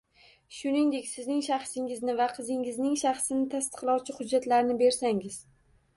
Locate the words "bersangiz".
4.85-5.43